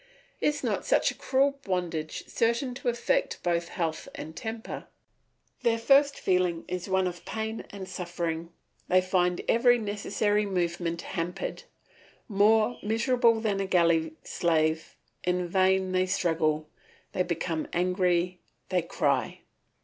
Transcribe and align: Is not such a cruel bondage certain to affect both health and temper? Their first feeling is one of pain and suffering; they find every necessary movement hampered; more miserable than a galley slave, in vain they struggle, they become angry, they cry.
Is 0.39 0.63
not 0.63 0.83
such 0.83 1.11
a 1.11 1.15
cruel 1.15 1.59
bondage 1.61 2.23
certain 2.25 2.73
to 2.73 2.89
affect 2.89 3.37
both 3.43 3.67
health 3.67 4.07
and 4.15 4.35
temper? 4.35 4.87
Their 5.61 5.77
first 5.77 6.17
feeling 6.19 6.65
is 6.67 6.89
one 6.89 7.05
of 7.05 7.23
pain 7.23 7.65
and 7.69 7.87
suffering; 7.87 8.51
they 8.87 8.99
find 8.99 9.41
every 9.47 9.77
necessary 9.77 10.43
movement 10.47 11.03
hampered; 11.03 11.65
more 12.27 12.79
miserable 12.81 13.39
than 13.39 13.59
a 13.59 13.67
galley 13.67 14.13
slave, 14.23 14.95
in 15.23 15.47
vain 15.47 15.91
they 15.91 16.07
struggle, 16.07 16.67
they 17.11 17.21
become 17.21 17.67
angry, 17.71 18.39
they 18.69 18.81
cry. 18.81 19.41